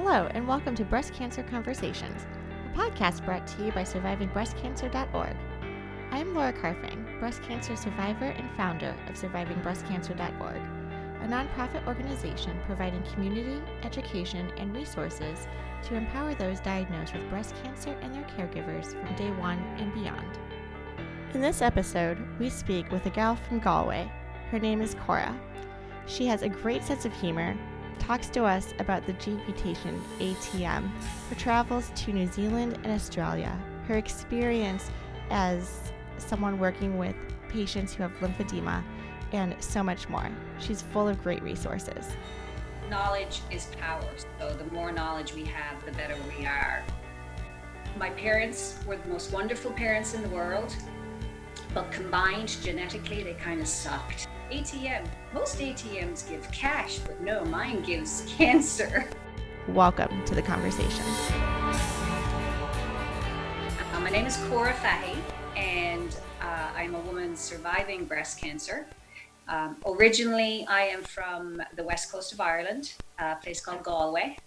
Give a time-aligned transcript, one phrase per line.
[0.00, 2.24] Hello, and welcome to Breast Cancer Conversations,
[2.72, 5.36] a podcast brought to you by SurvivingBreastCancer.org.
[6.12, 13.02] I am Laura Carfang, breast cancer survivor and founder of SurvivingBreastCancer.org, a nonprofit organization providing
[13.12, 15.48] community, education, and resources
[15.82, 20.38] to empower those diagnosed with breast cancer and their caregivers from day one and beyond.
[21.34, 24.08] In this episode, we speak with a gal from Galway.
[24.52, 25.36] Her name is Cora.
[26.06, 27.54] She has a great sense of humor,
[27.98, 30.90] talks to us about the gene mutation ATM,
[31.28, 34.90] her travels to New Zealand and Australia, her experience
[35.30, 37.14] as someone working with
[37.48, 38.82] patients who have lymphedema,
[39.32, 40.30] and so much more.
[40.58, 42.08] She's full of great resources.
[42.88, 46.82] Knowledge is power, so the more knowledge we have, the better we are.
[47.98, 50.74] My parents were the most wonderful parents in the world,
[51.74, 54.26] but combined genetically, they kind of sucked.
[54.50, 55.06] ATM.
[55.34, 59.08] Most ATMs give cash, but no, mine gives cancer.
[59.68, 61.04] Welcome to the conversation.
[63.92, 65.16] Uh, my name is Cora Fahy,
[65.56, 68.86] and uh, I'm a woman surviving breast cancer.
[69.48, 74.38] Um, originally, I am from the west coast of Ireland, a place called Galway.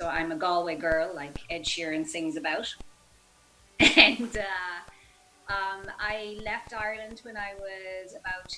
[0.00, 2.72] So I'm a Galway girl, like Ed Sheeran sings about.
[3.96, 4.89] And uh,
[5.50, 8.56] um, I left Ireland when I was about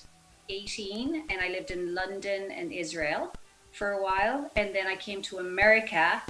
[0.49, 3.33] 18 and I lived in London and Israel
[3.73, 4.51] for a while.
[4.57, 6.23] And then I came to America.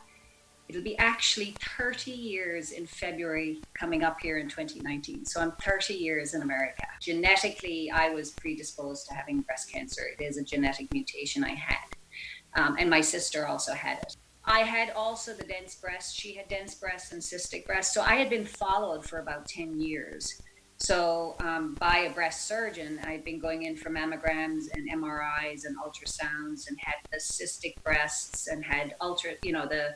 [0.68, 5.24] It'll be actually 30 years in February coming up here in 2019.
[5.24, 6.86] So I'm 30 years in America.
[7.00, 10.02] Genetically, I was predisposed to having breast cancer.
[10.18, 11.76] It is a genetic mutation I had.
[12.54, 14.16] Um, and my sister also had it.
[14.44, 16.16] I had also the dense breast.
[16.18, 17.94] She had dense breast and cystic breast.
[17.94, 20.40] So I had been followed for about 10 years.
[20.82, 25.76] So, um, by a breast surgeon, I'd been going in for mammograms and MRIs and
[25.78, 29.94] ultrasounds and had the cystic breasts and had ultra, you know, the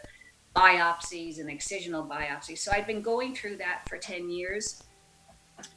[0.55, 2.59] biopsies and excisional biopsies.
[2.59, 4.85] So, I'd been going through that for 10 years.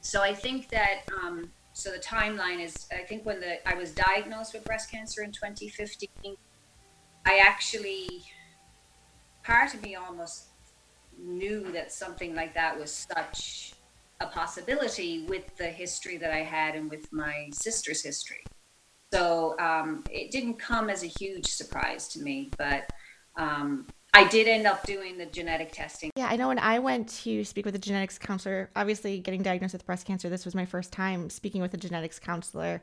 [0.00, 3.90] So, I think that, um, so the timeline is, I think when the I was
[3.90, 6.36] diagnosed with breast cancer in 2015,
[7.26, 8.22] I actually,
[9.42, 10.50] part of me almost
[11.18, 13.74] knew that something like that was such
[14.20, 18.44] a possibility with the history that I had and with my sister's history.
[19.12, 22.88] So um, it didn't come as a huge surprise to me, but
[23.36, 26.10] um, I did end up doing the genetic testing.
[26.16, 29.72] Yeah, I know when I went to speak with a genetics counselor, obviously getting diagnosed
[29.72, 32.82] with breast cancer, this was my first time speaking with a genetics counselor.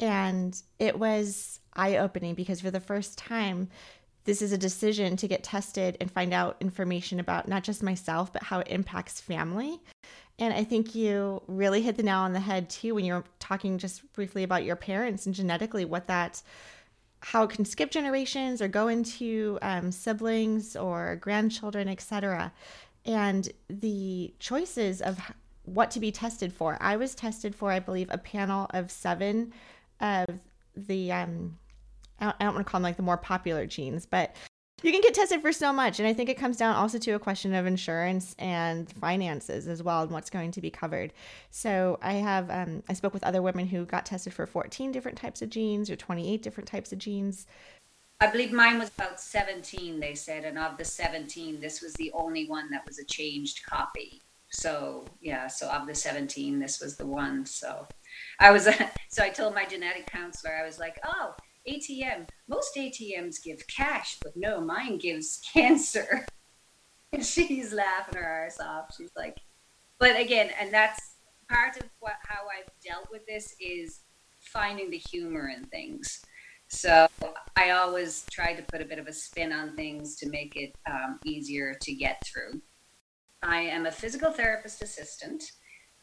[0.00, 3.68] And it was eye opening because for the first time,
[4.24, 8.32] this is a decision to get tested and find out information about not just myself,
[8.32, 9.80] but how it impacts family.
[10.38, 13.24] And I think you really hit the nail on the head too when you were
[13.38, 16.42] talking just briefly about your parents and genetically what that,
[17.20, 22.52] how it can skip generations or go into um, siblings or grandchildren, etc.
[23.04, 25.20] And the choices of
[25.64, 26.76] what to be tested for.
[26.80, 29.52] I was tested for, I believe, a panel of seven
[30.00, 30.40] of
[30.76, 31.58] the um,
[32.18, 34.36] I don't want to call them like the more popular genes, but
[34.82, 37.12] you can get tested for so much and i think it comes down also to
[37.12, 41.12] a question of insurance and finances as well and what's going to be covered.
[41.50, 45.18] So i have um, i spoke with other women who got tested for 14 different
[45.18, 47.46] types of genes or 28 different types of genes.
[48.20, 52.10] I believe mine was about 17 they said and of the 17 this was the
[52.12, 54.22] only one that was a changed copy.
[54.50, 57.86] So yeah so of the 17 this was the one so.
[58.38, 58.68] I was
[59.08, 61.34] so i told my genetic counselor i was like oh
[61.68, 62.28] ATM.
[62.48, 66.26] Most ATMs give cash, but no, mine gives cancer.
[67.12, 68.94] And she's laughing her arse off.
[68.96, 69.38] She's like,
[69.98, 71.00] but again, and that's
[71.48, 74.00] part of what how I've dealt with this is
[74.40, 76.22] finding the humor in things.
[76.68, 77.06] So
[77.56, 80.74] I always try to put a bit of a spin on things to make it
[80.90, 82.62] um, easier to get through.
[83.42, 85.44] I am a physical therapist assistant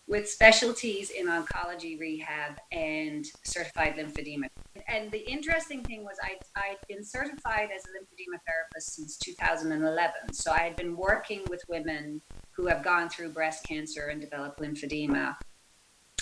[0.09, 4.47] with specialties in oncology rehab and certified lymphedema.
[4.87, 10.33] And the interesting thing was I, I'd been certified as a lymphedema therapist since 2011.
[10.33, 14.59] So I had been working with women who have gone through breast cancer and developed
[14.59, 15.35] lymphedema.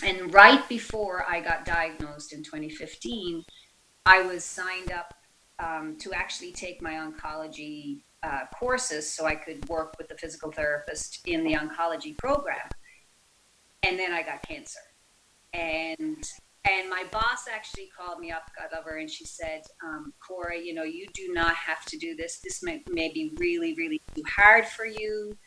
[0.03, 3.41] And right before I got diagnosed in 2015,
[4.06, 5.13] I was signed up
[5.59, 10.51] um, to actually take my oncology uh, courses so I could work with the physical
[10.51, 12.67] therapist in the oncology program
[13.83, 14.79] and then I got cancer.
[15.53, 16.24] And
[16.65, 20.74] and my boss actually called me up, got over, and she said, um, Cora, you
[20.74, 22.39] know, you do not have to do this.
[22.44, 25.38] This may, may be really, really too hard for you,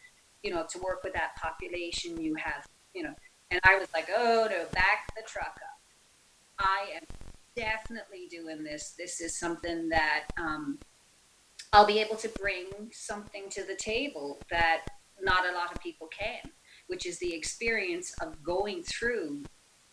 [0.43, 2.19] you know, to work with that population.
[2.19, 3.12] You have, you know,
[3.50, 5.81] and I was like, oh no, back the truck up.
[6.59, 7.03] I am
[7.55, 8.94] definitely doing this.
[8.97, 10.79] This is something that um,
[11.73, 14.87] I'll be able to bring something to the table that
[15.21, 16.50] not a lot of people can,
[16.91, 19.45] which is the experience of going through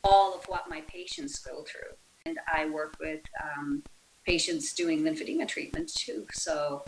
[0.04, 1.96] all of what my patients go through.
[2.26, 3.84] And I work with um,
[4.26, 6.26] patients doing lymphedema treatment too.
[6.34, 6.84] So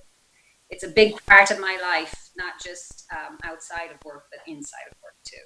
[0.72, 4.88] it's a big part of my life, not just um, outside of work, but inside
[4.92, 5.38] of work too.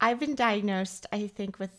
[0.00, 1.72] I've been diagnosed, I think, with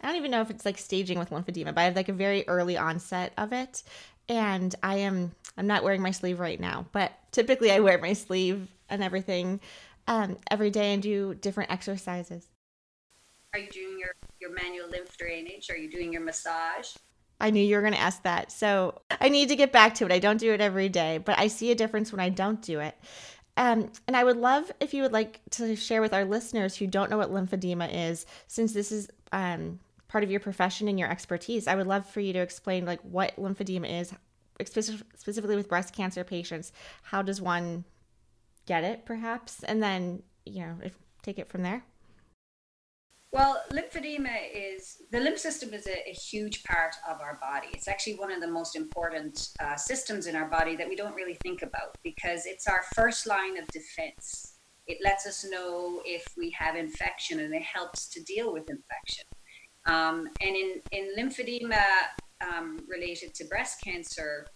[0.00, 2.12] I don't even know if it's like staging with lymphedema, but I have like a
[2.12, 3.82] very early onset of it.
[4.28, 8.12] And I am I'm not wearing my sleeve right now, but typically I wear my
[8.12, 9.60] sleeve and everything
[10.06, 12.48] um, every day and do different exercises.
[13.52, 15.70] Are you doing your, your manual lymph drainage?
[15.70, 16.88] Are you doing your massage?
[17.40, 18.52] I knew you were going to ask that.
[18.52, 20.12] So I need to get back to it.
[20.12, 22.80] I don't do it every day, but I see a difference when I don't do
[22.80, 22.96] it.
[23.56, 26.86] Um, and I would love if you would like to share with our listeners who
[26.86, 29.78] don't know what lymphedema is, since this is um,
[30.08, 31.68] part of your profession and your expertise.
[31.68, 34.12] I would love for you to explain like what lymphedema is,
[34.64, 36.72] specifically with breast cancer patients.
[37.02, 37.84] How does one
[38.66, 41.84] get it, perhaps, and then you know if, take it from there.
[43.34, 47.66] Well, lymphedema is the lymph system is a, a, huge part of our body.
[47.72, 51.16] It's actually one of the most important uh, systems in our body that we don't
[51.16, 54.58] really think about because it's our first line of defense.
[54.86, 59.24] It lets us know if we have infection and it helps to deal with infection.
[59.86, 61.82] Um, and in, in lymphedema
[62.40, 64.46] um, related to breast cancer,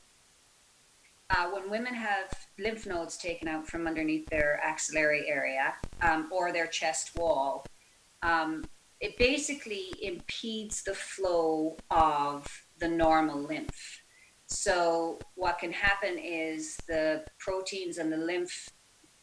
[1.30, 6.52] uh, when women have lymph nodes taken out from underneath their axillary area um, or
[6.52, 7.66] their chest wall,
[8.22, 8.64] um,
[9.00, 12.46] it basically impedes the flow of
[12.78, 14.02] the normal lymph.
[14.46, 18.70] So what can happen is the proteins and the lymph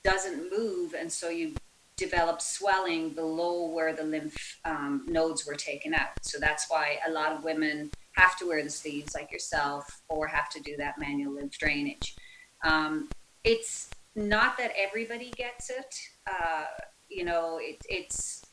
[0.03, 1.55] doesn't move, and so you
[1.97, 6.09] develop swelling below where the lymph um, nodes were taken out.
[6.21, 10.27] So that's why a lot of women have to wear the sleeves, like yourself, or
[10.27, 12.15] have to do that manual lymph drainage.
[12.63, 13.09] Um,
[13.43, 15.93] it's not that everybody gets it.
[16.29, 16.65] Uh,
[17.09, 18.45] you know, it, it's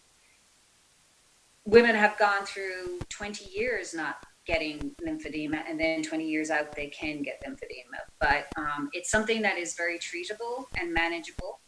[1.65, 6.89] women have gone through 20 years not getting lymphedema and then 20 years out they
[6.89, 11.61] can get lymphedema but um, it's something that is very treatable and manageable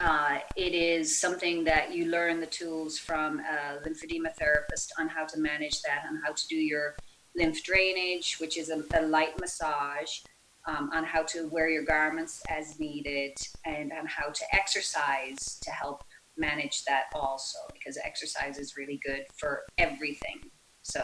[0.00, 5.26] uh, it is something that you learn the tools from a lymphedema therapist on how
[5.26, 6.96] to manage that and how to do your
[7.36, 10.20] lymph drainage which is a, a light massage
[10.66, 15.70] um, on how to wear your garments as needed and on how to exercise to
[15.70, 16.04] help
[16.36, 20.50] manage that also because exercise is really good for everything.
[20.82, 21.02] So,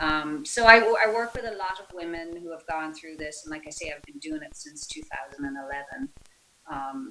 [0.00, 3.42] um, so I, I work with a lot of women who have gone through this,
[3.44, 6.08] and like I say, I've been doing it since 2011.
[6.70, 7.10] Um,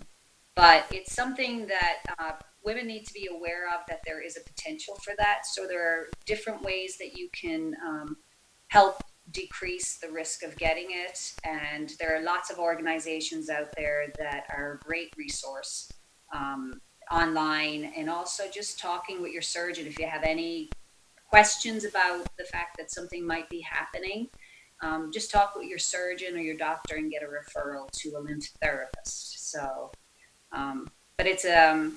[0.58, 2.32] but it's something that uh,
[2.66, 5.46] women need to be aware of that there is a potential for that.
[5.46, 8.18] So there are different ways that you can um,
[8.70, 14.12] help decrease the risk of getting it, and there are lots of organizations out there
[14.18, 15.92] that are a great resource
[16.34, 16.82] um,
[17.12, 20.72] online and also just talking with your surgeon if you have any
[21.30, 24.28] questions about the fact that something might be happening.
[24.82, 28.20] Um, just talk with your surgeon or your doctor and get a referral to a
[28.20, 29.52] lymph therapist.
[29.52, 29.92] So,
[30.58, 31.96] um, but it's um,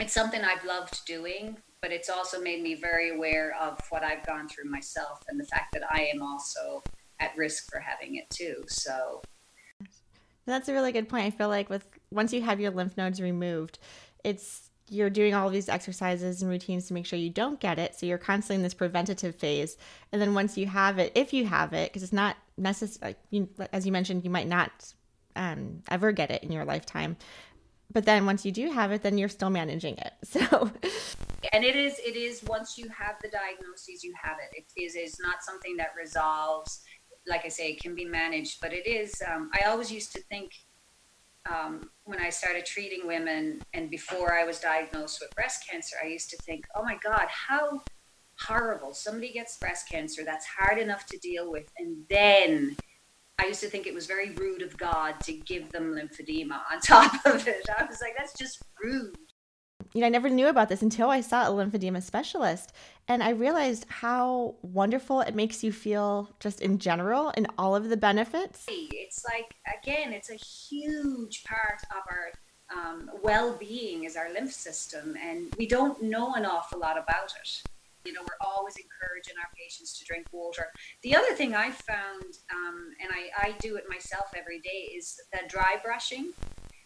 [0.00, 4.24] it's something I've loved doing, but it's also made me very aware of what I've
[4.26, 6.82] gone through myself and the fact that I am also
[7.20, 8.64] at risk for having it too.
[8.68, 9.22] So,
[10.46, 11.26] that's a really good point.
[11.26, 13.78] I feel like with once you have your lymph nodes removed,
[14.22, 17.94] it's you're doing all these exercises and routines to make sure you don't get it.
[17.94, 19.78] So you're constantly in this preventative phase.
[20.12, 23.48] And then once you have it, if you have it, because it's not necessary, you,
[23.72, 24.92] as you mentioned, you might not
[25.36, 27.16] um, ever get it in your lifetime.
[27.94, 30.12] But then once you do have it, then you're still managing it.
[30.24, 30.70] So,
[31.52, 34.64] and it is it is once you have the diagnosis you have it.
[34.66, 36.80] It is is not something that resolves.
[37.26, 39.22] Like I say, it can be managed, but it is.
[39.30, 40.50] Um, I always used to think
[41.48, 46.08] um, when I started treating women and before I was diagnosed with breast cancer, I
[46.08, 47.82] used to think, oh my God, how
[48.40, 48.92] horrible.
[48.92, 51.70] Somebody gets breast cancer, that's hard enough to deal with.
[51.78, 52.76] And then
[53.38, 56.80] I used to think it was very rude of God to give them lymphedema on
[56.86, 57.66] top of it.
[57.76, 59.16] I was like, that's just rude
[59.94, 62.72] you know, I never knew about this until I saw a lymphedema specialist.
[63.06, 67.88] And I realized how wonderful it makes you feel just in general and all of
[67.88, 68.64] the benefits.
[68.68, 72.32] It's like, again, it's a huge part of our
[72.76, 75.16] um, well being is our lymph system.
[75.22, 77.62] And we don't know an awful lot about it.
[78.04, 80.66] You know, we're always encouraging our patients to drink water.
[81.02, 85.18] The other thing I found, um, and I, I do it myself every day, is
[85.32, 86.32] that dry brushing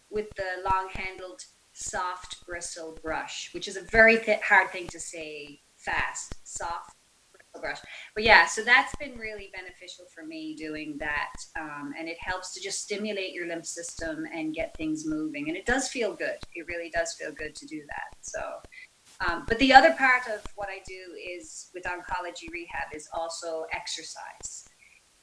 [0.09, 4.99] with the long handled soft bristle brush, which is a very th- hard thing to
[4.99, 6.35] say fast.
[6.43, 6.95] Soft
[7.31, 7.79] bristle brush.
[8.15, 11.33] But yeah, so that's been really beneficial for me doing that.
[11.59, 15.47] Um, and it helps to just stimulate your lymph system and get things moving.
[15.47, 16.37] And it does feel good.
[16.53, 18.17] It really does feel good to do that.
[18.21, 18.39] So,
[19.27, 23.65] um, but the other part of what I do is with oncology rehab is also
[23.73, 24.67] exercise.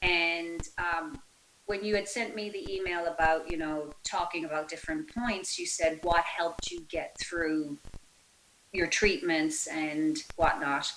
[0.03, 1.19] And um,
[1.65, 5.67] when you had sent me the email about, you know, talking about different points, you
[5.67, 7.79] said what helped you get through
[8.73, 10.93] your treatments and whatnot.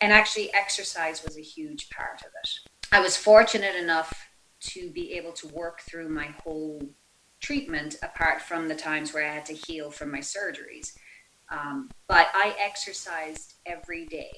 [0.00, 2.50] And actually, exercise was a huge part of it.
[2.92, 4.12] I was fortunate enough
[4.60, 6.80] to be able to work through my whole
[7.40, 10.96] treatment apart from the times where I had to heal from my surgeries.
[11.50, 14.32] Um, but I exercised every day.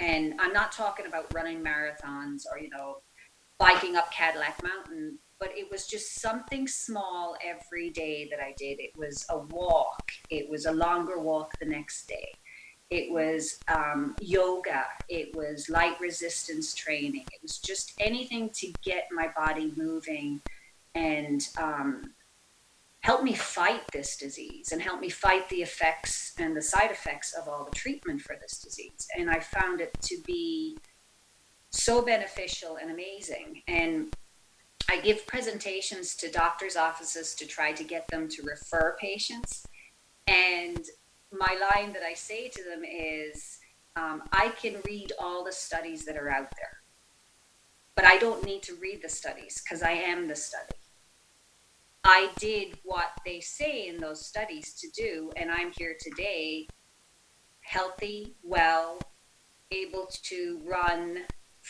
[0.00, 2.98] And I'm not talking about running marathons or, you know,
[3.58, 8.80] biking up Cadillac Mountain, but it was just something small every day that I did.
[8.80, 12.32] It was a walk, it was a longer walk the next day.
[12.90, 14.84] It was um, yoga.
[15.08, 17.24] It was light resistance training.
[17.32, 20.40] It was just anything to get my body moving
[20.94, 22.12] and um,
[23.04, 27.34] help me fight this disease and help me fight the effects and the side effects
[27.34, 29.06] of all the treatment for this disease.
[29.14, 30.78] And I found it to be
[31.68, 33.60] so beneficial and amazing.
[33.68, 34.16] And
[34.88, 39.66] I give presentations to doctors' offices to try to get them to refer patients.
[40.26, 40.82] And
[41.30, 43.58] my line that I say to them is
[43.96, 46.78] um, I can read all the studies that are out there,
[47.96, 50.72] but I don't need to read the studies because I am the study.
[52.04, 56.68] I did what they say in those studies to do, and I'm here today,
[57.62, 58.98] healthy, well,
[59.70, 61.20] able to run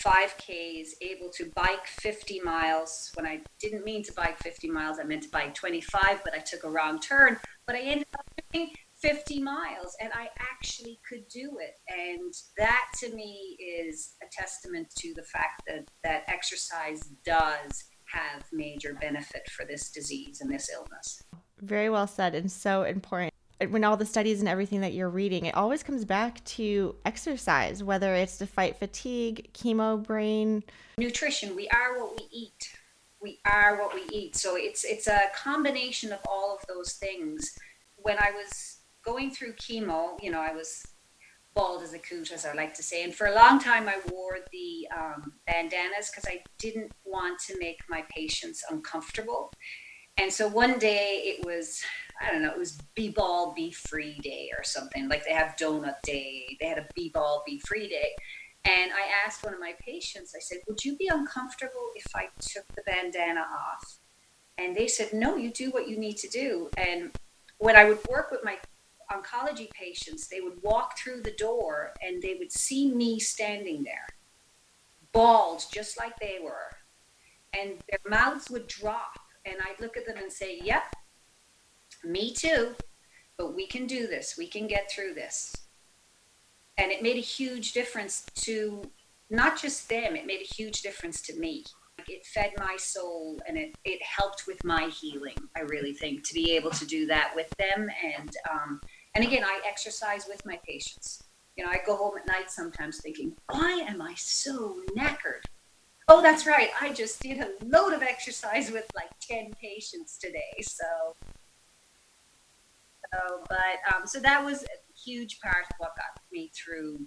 [0.05, 3.13] 5Ks, able to bike 50 miles.
[3.15, 6.39] When I didn't mean to bike 50 miles, I meant to bike 25, but I
[6.39, 7.39] took a wrong turn.
[7.67, 11.75] But I ended up doing 50 miles and I actually could do it.
[11.89, 18.45] And that to me is a testament to the fact that, that exercise does have
[18.53, 21.23] major benefit for this disease and this illness.
[21.61, 23.35] Very well said and so important
[23.71, 27.83] when all the studies and everything that you're reading, it always comes back to exercise,
[27.83, 30.63] whether it's to fight fatigue, chemo brain,
[30.99, 31.55] nutrition.
[31.55, 32.77] We are what we eat.
[33.21, 34.37] We are what we eat.
[34.37, 37.57] So it's it's a combination of all of those things.
[37.97, 40.85] When I was going through chemo, you know, I was
[41.55, 43.99] bald as a coot, as I like to say, and for a long time I
[44.11, 49.53] wore the um, bandanas because I didn't want to make my patients uncomfortable.
[50.17, 51.83] And so one day it was
[52.21, 55.09] I don't know, it was B ball be free day or something.
[55.09, 56.57] Like they have donut day.
[56.61, 58.15] They had a a B ball be free day.
[58.65, 62.29] And I asked one of my patients, I said, Would you be uncomfortable if I
[62.39, 63.99] took the bandana off?
[64.57, 66.71] And they said, No, you do what you need to do.
[66.77, 67.11] And
[67.59, 68.59] when I would work with my
[69.13, 74.07] oncology patients, they would walk through the door and they would see me standing there,
[75.13, 76.71] bald just like they were.
[77.59, 79.19] And their mouths would drop.
[79.47, 80.83] And I'd look at them and say, Yep,
[82.03, 82.75] me too,
[83.37, 84.37] but we can do this.
[84.37, 85.55] We can get through this.
[86.79, 88.83] And it made a huge difference to
[89.31, 91.65] not just them, it made a huge difference to me.
[92.09, 96.35] It fed my soul and it, it helped with my healing, I really think, to
[96.35, 97.89] be able to do that with them.
[98.05, 98.81] And, um,
[99.15, 101.23] and again, I exercise with my patients.
[101.57, 105.45] You know, I go home at night sometimes thinking, why am I so knackered?
[106.09, 106.71] Oh, that's right.
[106.81, 110.61] I just did a load of exercise with like 10 patients today.
[110.63, 111.15] So
[113.15, 117.07] so, but um, so that was a huge part of what got me through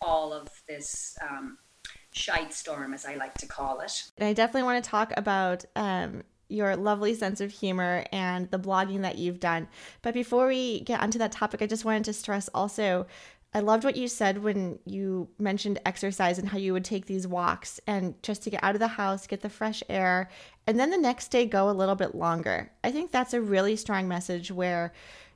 [0.00, 1.58] all of this um,
[2.12, 4.10] shite storm, as I like to call it.
[4.18, 8.58] And I definitely want to talk about um, your lovely sense of humor and the
[8.58, 9.68] blogging that you've done.
[10.02, 13.06] But before we get onto that topic, I just wanted to stress also
[13.56, 17.26] I loved what you said when you mentioned exercise and how you would take these
[17.26, 20.28] walks and just to get out of the house, get the fresh air,
[20.66, 22.70] and then the next day go a little bit longer.
[22.84, 24.92] I think that's a really strong message where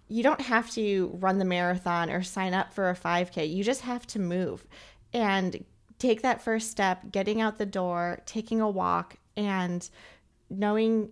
[0.08, 3.50] you don't have to run the marathon or sign up for a 5K.
[3.50, 4.66] You just have to move
[5.14, 5.64] and
[5.98, 9.88] take that first step, getting out the door, taking a walk, and
[10.50, 11.11] knowing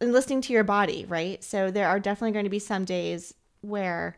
[0.00, 1.42] and listening to your body, right?
[1.44, 4.16] So there are definitely going to be some days where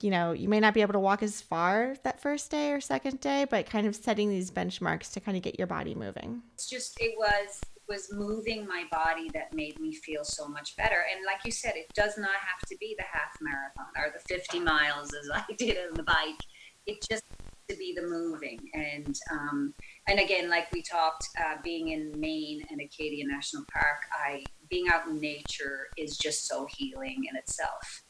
[0.00, 2.80] you know, you may not be able to walk as far that first day or
[2.80, 6.40] second day, but kind of setting these benchmarks to kind of get your body moving.
[6.54, 11.04] It's just, it was was moving my body that made me feel so much better.
[11.10, 14.22] And like you said, it does not have to be the half marathon or the
[14.28, 16.38] 50 miles as I did on the bike.
[16.86, 17.24] It just
[17.68, 19.74] to be the moving and um,
[20.08, 24.88] and again like we talked uh, being in maine and acadia national park i being
[24.88, 28.02] out in nature is just so healing in itself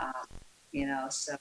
[0.00, 0.38] um,
[0.72, 1.36] you know so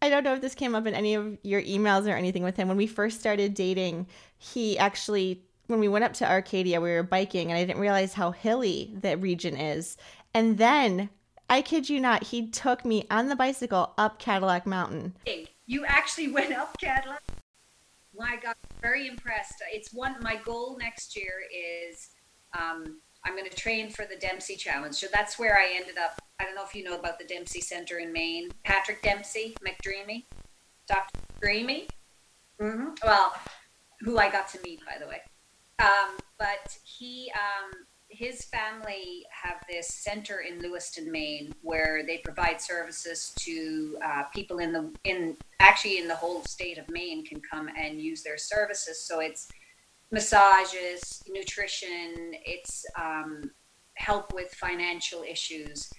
[0.00, 2.56] I don't know if this came up in any of your emails or anything with
[2.56, 2.68] him.
[2.68, 4.06] When we first started dating,
[4.36, 8.14] he actually, when we went up to Acadia, we were biking, and I didn't realize
[8.14, 9.96] how hilly the region is.
[10.34, 11.10] And then,
[11.50, 15.14] I kid you not, he took me on the bicycle up Cadillac Mountain.
[15.66, 17.22] You actually went up Cadillac?
[18.18, 19.62] My God, very impressed.
[19.72, 22.10] It's one, my goal next year is
[22.58, 24.94] um, I'm going to train for the Dempsey Challenge.
[24.94, 26.20] So that's where I ended up.
[26.40, 28.50] I don't know if you know about the Dempsey Center in Maine.
[28.64, 30.24] Patrick Dempsey, McDreamy,
[30.88, 31.20] Dr.
[31.40, 31.88] Dreamy.
[32.60, 32.88] Mm-hmm.
[33.04, 33.34] Well,
[34.00, 35.20] who I got to meet, by the way.
[35.78, 37.70] Um, but he, um,
[38.10, 44.58] his family have this center in Lewiston, Maine, where they provide services to uh, people
[44.58, 48.38] in the in actually in the whole state of Maine can come and use their
[48.38, 49.06] services.
[49.06, 49.48] So it's
[50.10, 53.50] massages, nutrition, it's um,
[53.94, 55.90] help with financial issues.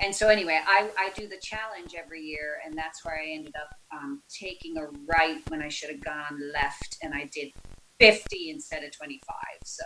[0.00, 3.54] And so, anyway, I, I do the challenge every year, and that's where I ended
[3.56, 7.52] up um, taking a right when I should have gone left, and I did
[7.98, 9.34] 50 instead of 25.
[9.64, 9.84] So,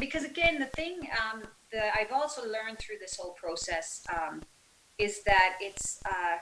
[0.00, 1.42] because again, the thing um,
[1.72, 4.42] that I've also learned through this whole process um,
[4.98, 6.38] is that it's uh,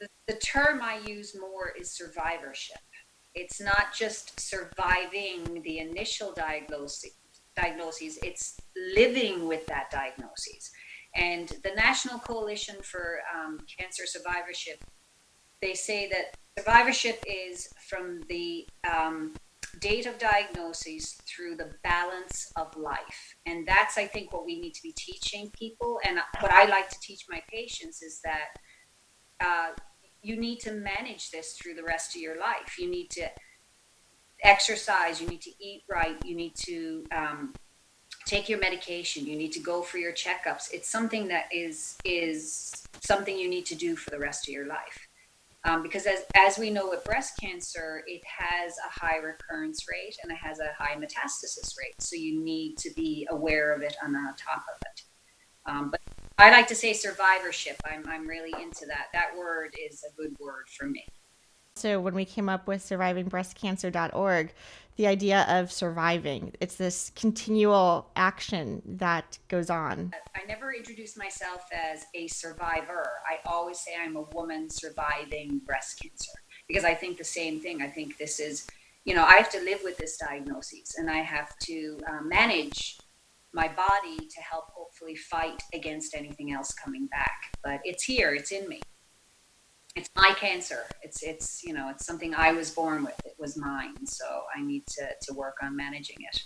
[0.00, 2.78] the, the term I use more is survivorship
[3.38, 7.12] it's not just surviving the initial diagnosis,
[7.54, 8.60] diagnoses, it's
[8.96, 10.70] living with that diagnosis.
[11.14, 14.84] And the National Coalition for um, Cancer Survivorship,
[15.62, 19.34] they say that survivorship is from the um,
[19.80, 23.36] date of diagnosis through the balance of life.
[23.46, 26.00] And that's, I think, what we need to be teaching people.
[26.06, 28.58] And what I like to teach my patients is that
[29.40, 29.70] uh,
[30.22, 32.78] you need to manage this through the rest of your life.
[32.78, 33.28] You need to
[34.42, 37.54] exercise, you need to eat right, you need to um,
[38.24, 40.72] take your medication, you need to go for your checkups.
[40.72, 44.66] It's something that is is something you need to do for the rest of your
[44.66, 45.07] life.
[45.68, 50.16] Um, because as, as we know with breast cancer, it has a high recurrence rate
[50.22, 52.00] and it has a high metastasis rate.
[52.00, 55.02] So you need to be aware of it and on top of it.
[55.70, 56.00] Um, but
[56.38, 57.76] I like to say survivorship.
[57.84, 59.08] I'm, I'm really into that.
[59.12, 61.04] That word is a good word for me.
[61.76, 64.54] So when we came up with survivingbreastcancer.org,
[64.98, 70.12] the idea of surviving, it's this continual action that goes on.
[70.34, 73.06] I never introduce myself as a survivor.
[73.24, 76.32] I always say I'm a woman surviving breast cancer
[76.66, 77.80] because I think the same thing.
[77.80, 78.66] I think this is,
[79.04, 82.98] you know, I have to live with this diagnosis and I have to uh, manage
[83.52, 87.52] my body to help hopefully fight against anything else coming back.
[87.62, 88.80] But it's here, it's in me.
[89.98, 90.84] It's my cancer.
[91.02, 93.20] It's it's you know it's something I was born with.
[93.24, 96.44] It was mine, so I need to to work on managing it.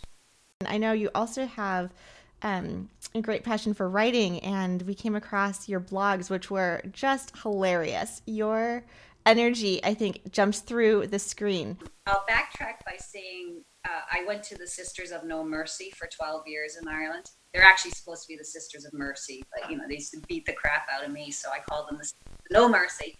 [0.66, 1.92] I know you also have
[2.40, 7.36] um, a great passion for writing, and we came across your blogs, which were just
[7.42, 8.22] hilarious.
[8.24, 8.84] Your
[9.26, 11.76] energy, I think, jumps through the screen.
[12.06, 16.46] I'll backtrack by saying uh, I went to the Sisters of No Mercy for 12
[16.46, 17.26] years in Ireland.
[17.52, 20.20] They're actually supposed to be the Sisters of Mercy, but you know they used to
[20.26, 22.10] beat the crap out of me, so I called them the
[22.50, 23.18] No Mercy.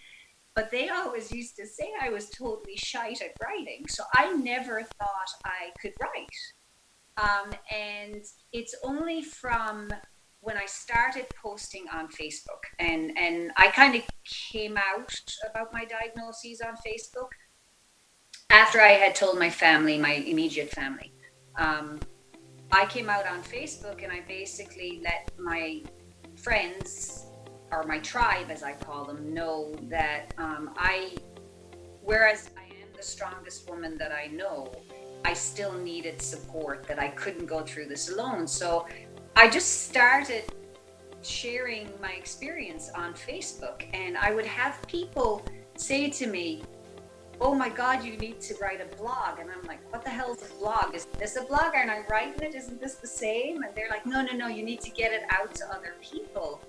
[0.55, 4.83] But they always used to say I was totally shite at writing, so I never
[4.83, 6.29] thought I could write.
[7.17, 9.91] Um, and it's only from
[10.41, 15.15] when I started posting on Facebook, and and I kind of came out
[15.49, 17.31] about my diagnoses on Facebook
[18.53, 21.13] after I had told my family, my immediate family,
[21.57, 21.99] um,
[22.71, 25.83] I came out on Facebook and I basically let my
[26.37, 27.27] friends
[27.73, 31.17] or my tribe, as I call them, know that um, I,
[32.03, 34.71] whereas I am the strongest woman that I know,
[35.25, 38.47] I still needed support, that I couldn't go through this alone.
[38.47, 38.87] So
[39.37, 40.45] I just started
[41.23, 45.45] sharing my experience on Facebook, and I would have people
[45.77, 46.63] say to me,
[47.41, 49.39] oh my God, you need to write a blog.
[49.41, 50.95] And I'm like, what the hell is a blog?
[50.95, 51.75] Is this a blog?
[51.75, 52.55] Aren't I writing it?
[52.55, 53.63] Isn't this the same?
[53.63, 56.61] And they're like, no, no, no, you need to get it out to other people.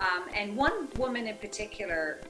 [0.00, 2.20] Um, and one woman in particular,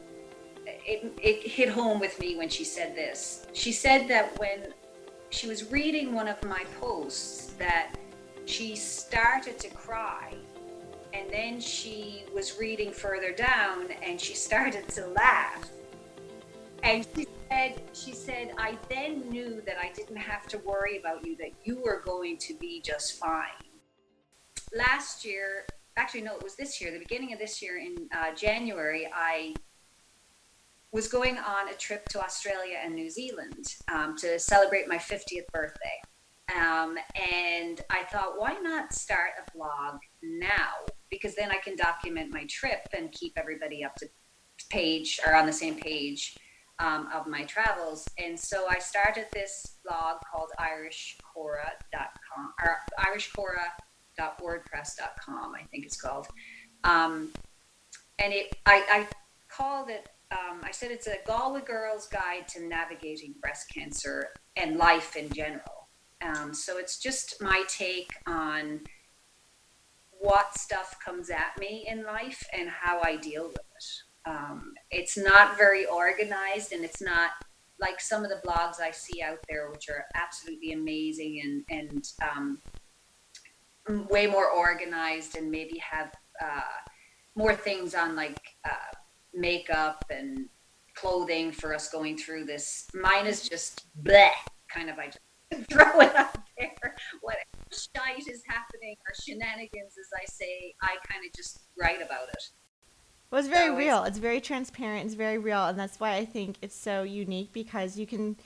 [0.67, 3.47] it, it hit home with me when she said this.
[3.53, 4.73] She said that when
[5.31, 7.97] she was reading one of my posts, that
[8.45, 10.35] she started to cry.
[11.13, 15.69] And then she was reading further down and she started to laugh.
[16.83, 21.27] And she said, she said, I then knew that I didn't have to worry about
[21.27, 23.49] you, that you were going to be just fine.
[24.75, 25.67] Last year,
[25.97, 29.55] actually, no, it was this year, the beginning of this year in uh, January, I
[30.93, 35.47] was going on a trip to Australia and New Zealand um, to celebrate my 50th
[35.53, 36.01] birthday.
[36.55, 36.97] Um,
[37.33, 40.87] and I thought, why not start a blog now?
[41.11, 44.09] Because then I can document my trip and keep everybody up to
[44.71, 46.37] page or on the same page
[46.79, 48.07] um, of my travels.
[48.19, 52.77] And so I started this blog called irishcora.com or
[54.19, 56.27] irishcora.wordpress.com, I think it's called.
[56.85, 57.31] Um,
[58.19, 59.07] and it, I, I
[59.49, 64.77] called it, um, I said it's a Galway Girl's Guide to Navigating Breast Cancer and
[64.77, 65.89] Life in General.
[66.23, 68.81] Um, so it's just my take on
[70.19, 74.29] what stuff comes at me in life and how I deal with it.
[74.29, 77.31] Um, it's not very organized and it's not
[77.79, 82.09] like some of the blogs I see out there, which are absolutely amazing and, and
[82.23, 82.59] um,
[83.89, 86.61] way more organized and maybe have uh,
[87.35, 88.95] more things on like uh,
[89.35, 90.49] makeup and
[90.95, 92.89] clothing for us going through this.
[92.95, 94.31] Mine is just bleh,
[94.69, 96.97] kind of I just throw it out there.
[97.21, 97.37] What
[97.73, 102.43] shite is happening or shenanigans, as I say, I kind of just write about it.
[103.31, 103.99] Well, it's very so real.
[104.01, 105.07] It's, it's very transparent.
[105.07, 108.37] It's very real, and that's why I think it's so unique because you can.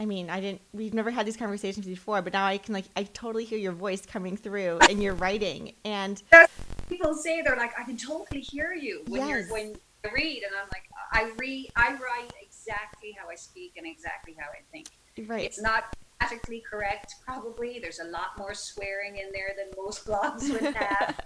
[0.00, 0.62] I mean, I didn't.
[0.72, 2.86] We've never had these conversations before, but now I can like.
[2.96, 6.22] I totally hear your voice coming through in your writing, and
[6.88, 9.28] people say they're like, I can totally hear you when yes.
[9.28, 13.74] you're when I read, and I'm like, I read, I write exactly how I speak
[13.76, 14.88] and exactly how I think.
[15.28, 15.44] Right.
[15.44, 17.78] It's not grammatically correct, probably.
[17.78, 21.20] There's a lot more swearing in there than most blogs would have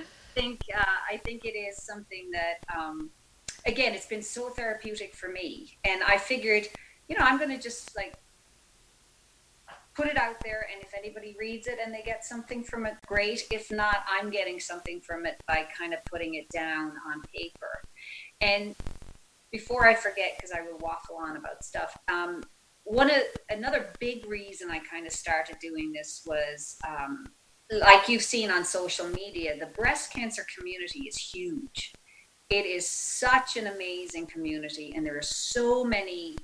[0.00, 0.02] I
[0.34, 3.10] think uh, I think it is something that um,
[3.66, 6.66] again it's been so therapeutic for me, and I figured,
[7.08, 8.14] you know, I'm going to just like
[9.94, 12.94] put it out there, and if anybody reads it and they get something from it,
[13.06, 13.44] great.
[13.50, 17.82] If not, I'm getting something from it by kind of putting it down on paper.
[18.40, 18.74] And
[19.50, 21.96] before I forget, because I will waffle on about stuff.
[22.08, 22.42] Um,
[22.84, 27.26] one of another big reason I kind of started doing this was um,
[27.70, 31.92] like you've seen on social media, the breast cancer community is huge.
[32.48, 36.36] It is such an amazing community, and there are so many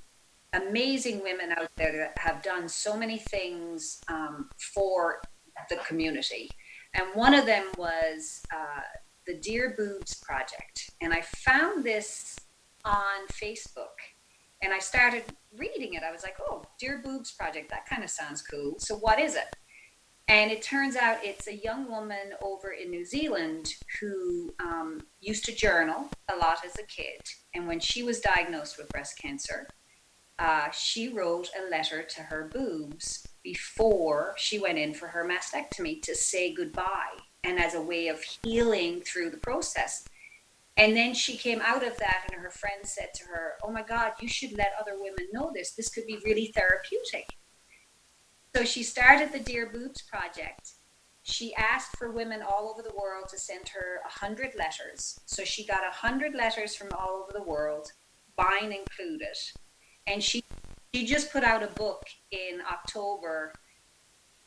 [0.53, 5.21] amazing women out there that have done so many things um, for
[5.69, 6.51] the community.
[6.95, 8.83] And one of them was uh,
[9.27, 10.91] the Dear Boobs Project.
[11.01, 12.39] And I found this
[12.85, 13.97] on Facebook
[14.63, 15.25] and I started
[15.57, 16.03] reading it.
[16.03, 18.75] I was like, oh, Dear Boobs Project, that kind of sounds cool.
[18.79, 19.57] So, what is it?
[20.29, 25.45] And it turns out it's a young woman over in New Zealand who um, used
[25.47, 27.21] to journal a lot as a kid.
[27.55, 29.69] And when she was diagnosed with breast cancer,
[30.39, 36.01] uh, she wrote a letter to her boobs before she went in for her mastectomy
[36.03, 40.05] to say goodbye and as a way of healing through the process.
[40.77, 43.83] And then she came out of that, and her friend said to her, Oh my
[43.83, 45.73] God, you should let other women know this.
[45.73, 47.27] This could be really therapeutic.
[48.57, 50.73] So she started the Dear Boobs Project.
[51.23, 55.21] She asked for women all over the world to send her 100 letters.
[55.27, 57.93] So she got 100 letters from all over the world,
[58.37, 59.37] mine included.
[60.07, 60.45] And she,
[60.95, 63.53] she just put out a book in October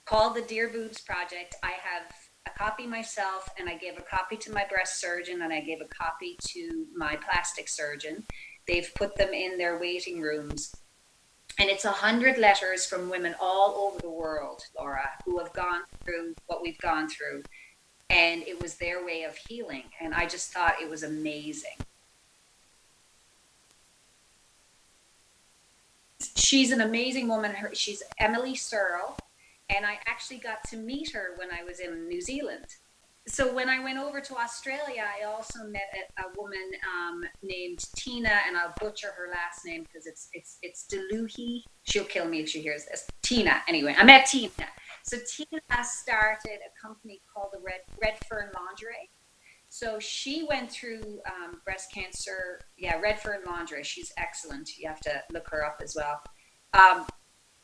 [0.05, 1.55] called the Dear Boobs Project.
[1.63, 2.11] I have
[2.47, 5.81] a copy myself, and I gave a copy to my breast surgeon, and I gave
[5.81, 8.23] a copy to my plastic surgeon.
[8.67, 10.75] They've put them in their waiting rooms
[11.57, 15.81] and it's a hundred letters from women all over the world, Laura, who have gone
[16.03, 17.43] through what we've gone through.
[18.09, 19.83] And it was their way of healing.
[20.01, 21.77] And I just thought it was amazing.
[26.35, 27.55] She's an amazing woman.
[27.73, 29.17] She's Emily Searle.
[29.69, 32.67] And I actually got to meet her when I was in New Zealand
[33.27, 37.79] so when I went over to Australia, I also met a, a woman um, named
[37.95, 41.63] Tina, and I'll butcher her last name because it's it's it's Deluhi.
[41.83, 43.07] She'll kill me if she hears this.
[43.23, 43.63] Tina.
[43.67, 44.51] Anyway, I met Tina.
[45.03, 49.09] So Tina started a company called the Red Red Fern Lingerie.
[49.75, 52.61] So she went through um, breast cancer.
[52.77, 53.83] Yeah, Redfern Lingerie.
[53.83, 54.77] She's excellent.
[54.77, 56.21] You have to look her up as well.
[56.73, 57.05] Um,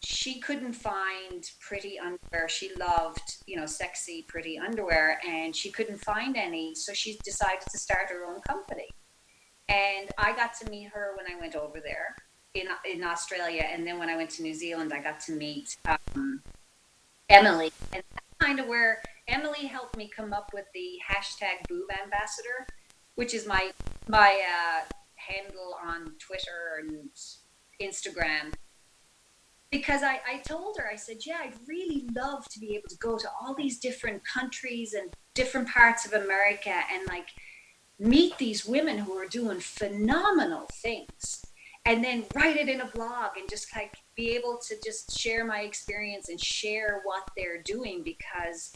[0.04, 2.50] she couldn't find pretty underwear.
[2.50, 6.76] She loved, you know, sexy, pretty underwear, and she couldn't find any.
[6.76, 8.90] So she decided to start her own company.
[9.70, 12.18] And I got to meet her when I went over there
[12.56, 13.64] in, in Australia.
[13.72, 16.42] And then when I went to New Zealand, I got to meet um,
[17.30, 17.72] Emily.
[17.94, 22.68] And that's kind of where Emily helped me come up with the hashtag boob ambassador,
[23.16, 23.72] which is my,
[24.08, 27.10] my uh, handle on Twitter and
[27.82, 28.54] Instagram.
[29.72, 32.98] Because I, I told her, I said, yeah, I'd really love to be able to
[32.98, 37.30] go to all these different countries and different parts of America and like
[37.98, 41.46] meet these women who are doing phenomenal things
[41.86, 45.46] and then write it in a blog and just like be able to just share
[45.46, 48.74] my experience and share what they're doing because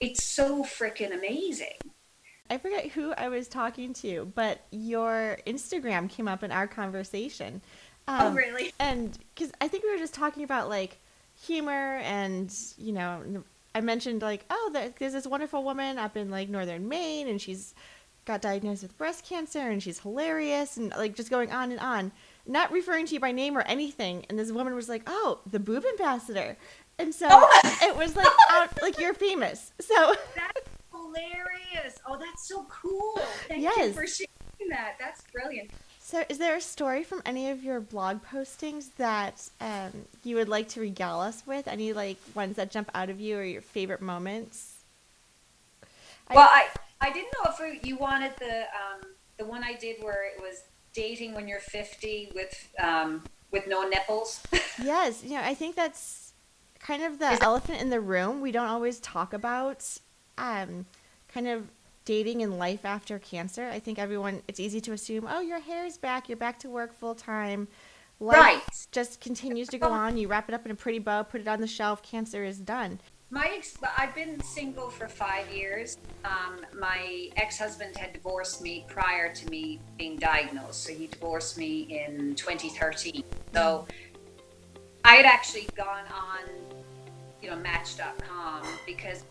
[0.00, 1.76] it's so freaking amazing.
[2.48, 7.60] I forget who I was talking to, but your Instagram came up in our conversation.
[8.08, 8.72] Um, oh, really?
[8.78, 10.98] And because I think we were just talking about like
[11.34, 13.42] humor and, you know,
[13.74, 17.74] I mentioned like, oh, there's this wonderful woman up in like northern Maine and she's
[18.24, 22.12] got diagnosed with breast cancer and she's hilarious and like just going on and on.
[22.46, 24.24] Not referring to you by name or anything.
[24.28, 26.56] And this woman was like, oh, the boob ambassador.
[26.98, 27.78] And so oh.
[27.82, 29.72] it was like, out, like you're famous.
[29.80, 31.98] So that's hilarious.
[32.06, 33.20] Oh, that's so cool.
[33.48, 33.88] Thank yes.
[33.88, 34.96] you for sharing that.
[34.98, 35.70] That's brilliant.
[36.00, 39.90] So, is there a story from any of your blog postings that um,
[40.22, 41.66] you would like to regale us with?
[41.66, 44.74] Any like ones that jump out of you or your favorite moments?
[46.32, 46.68] Well, I
[47.00, 50.62] I didn't know if you wanted the um, the one I did where it was
[50.94, 54.42] dating when you're 50 with um, with no nipples.
[54.82, 56.25] yes, you know, I think that's
[56.86, 58.40] kind of the elephant in the room.
[58.40, 59.84] We don't always talk about
[60.38, 60.86] um,
[61.28, 61.68] kind of
[62.04, 63.68] dating and life after cancer.
[63.68, 66.94] I think everyone, it's easy to assume, oh, your hair's back, you're back to work
[66.94, 67.66] full time.
[68.20, 68.86] Life right.
[68.92, 70.16] just continues to go on.
[70.16, 72.58] You wrap it up in a pretty bow, put it on the shelf, cancer is
[72.58, 72.98] done.
[73.28, 75.98] My ex- I've been single for five years.
[76.24, 82.04] Um, my ex-husband had divorced me prior to me being diagnosed, so he divorced me
[82.06, 83.24] in 2013.
[83.52, 83.86] So
[85.04, 86.75] I had actually gone on,
[87.46, 89.22] you know, Match.com because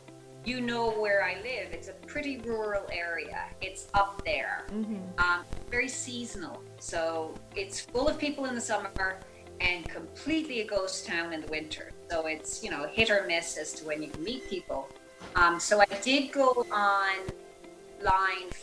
[0.46, 1.74] you know where I live.
[1.74, 3.48] It's a pretty rural area.
[3.62, 4.68] It's up there.
[4.72, 5.20] Mm-hmm.
[5.20, 6.62] Um, very seasonal.
[6.80, 9.20] So it's full of people in the summer
[9.60, 11.92] and completely a ghost town in the winter.
[12.10, 14.88] So it's, you know, hit or miss as to when you can meet people.
[15.36, 17.20] Um, so I did go online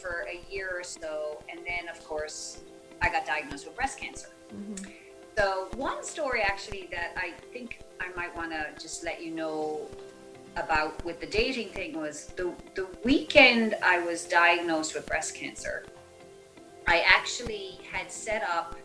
[0.01, 1.43] for a year or so.
[1.51, 2.63] And then, of course,
[3.03, 4.29] I got diagnosed with breast cancer.
[4.55, 4.91] Mm-hmm.
[5.37, 9.89] So, one story actually that I think I might want to just let you know
[10.57, 15.85] about with the dating thing was the the weekend I was diagnosed with breast cancer.
[16.87, 18.77] I actually had set up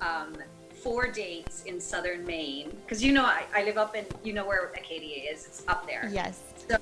[0.00, 0.36] um,
[0.82, 4.46] four dates in southern Maine because you know I, I, live up in you know
[4.46, 5.44] where Acadia is.
[5.44, 6.08] It's up there.
[6.12, 6.40] Yes.
[6.68, 6.78] So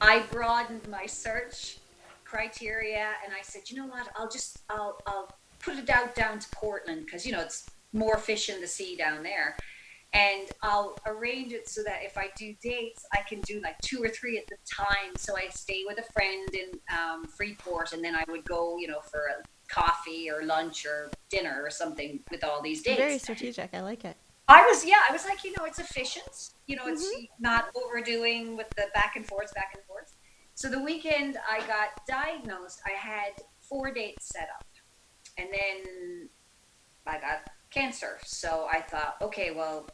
[0.00, 1.78] I broadened my search
[2.24, 4.08] criteria and I said, you know what?
[4.16, 8.16] I'll just I'll I'll put it out down to Portland because you know it's more
[8.16, 9.56] fish in the sea down there
[10.14, 14.02] and I'll arrange it so that if I do dates, I can do like two
[14.02, 15.14] or three at the time.
[15.16, 18.88] So I stay with a friend in um, Freeport, and then I would go, you
[18.88, 22.98] know, for a coffee or lunch or dinner or something with all these dates.
[22.98, 23.74] Very strategic.
[23.74, 24.16] I like it.
[24.48, 26.52] I was, yeah, I was like, you know, it's efficient.
[26.66, 27.24] You know, it's mm-hmm.
[27.38, 30.14] not overdoing with the back and forth, back and forth.
[30.54, 34.64] So the weekend I got diagnosed, I had four dates set up,
[35.36, 36.28] and then
[37.06, 38.18] I got cancer.
[38.24, 39.86] So I thought, okay, well,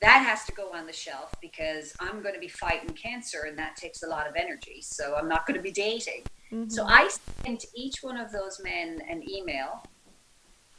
[0.00, 3.58] that has to go on the shelf because I'm going to be fighting cancer and
[3.58, 4.82] that takes a lot of energy.
[4.82, 6.24] So I'm not going to be dating.
[6.52, 6.68] Mm-hmm.
[6.68, 7.08] So I
[7.44, 9.82] sent each one of those men an email.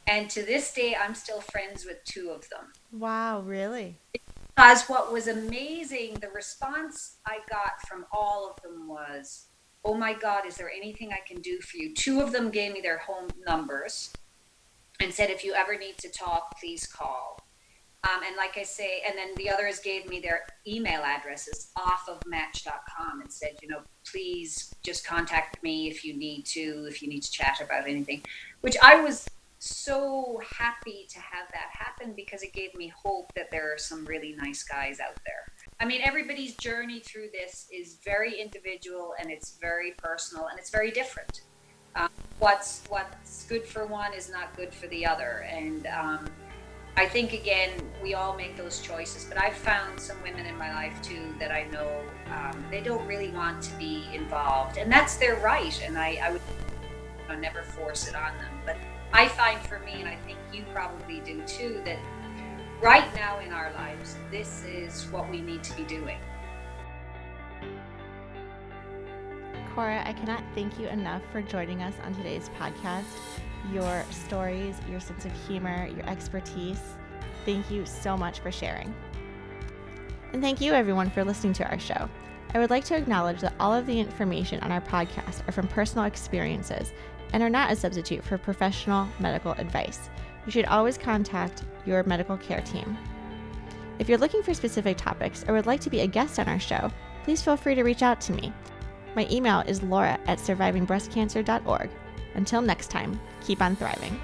[0.06, 2.72] And to this day, I'm still friends with two of them.
[2.92, 3.96] Wow, really?
[4.56, 9.46] Because what was amazing, the response I got from all of them was,
[9.84, 11.94] Oh my God, is there anything I can do for you?
[11.94, 14.12] Two of them gave me their home numbers
[15.00, 17.38] and said, If you ever need to talk, please call.
[18.04, 22.08] Um, and like I say, and then the others gave me their email addresses off
[22.08, 27.02] of Match.com and said, you know, please just contact me if you need to, if
[27.02, 28.22] you need to chat about anything,
[28.60, 33.50] which I was so happy to have that happen because it gave me hope that
[33.50, 35.52] there are some really nice guys out there.
[35.80, 40.70] I mean, everybody's journey through this is very individual and it's very personal and it's
[40.70, 41.42] very different.
[41.96, 46.26] Um, what's what's good for one is not good for the other, and um,
[46.98, 47.70] I think again,
[48.02, 51.52] we all make those choices, but I've found some women in my life too that
[51.52, 52.02] I know
[52.34, 55.80] um, they don't really want to be involved, and that's their right.
[55.86, 56.40] And I, I would
[57.22, 58.52] you know, never force it on them.
[58.66, 58.78] But
[59.12, 62.00] I find for me, and I think you probably do too, that
[62.82, 66.18] right now in our lives, this is what we need to be doing.
[69.74, 73.04] Cora, I cannot thank you enough for joining us on today's podcast
[73.72, 76.80] your stories, your sense of humor, your expertise.
[77.44, 78.94] Thank you so much for sharing.
[80.32, 82.08] And thank you, everyone, for listening to our show.
[82.54, 85.68] I would like to acknowledge that all of the information on our podcast are from
[85.68, 86.92] personal experiences
[87.32, 90.08] and are not a substitute for professional medical advice.
[90.46, 92.96] You should always contact your medical care team.
[93.98, 96.60] If you're looking for specific topics or would like to be a guest on our
[96.60, 96.90] show,
[97.24, 98.52] please feel free to reach out to me.
[99.18, 101.90] My email is laura at survivingbreastcancer.org.
[102.36, 104.20] Until next time, keep on thriving.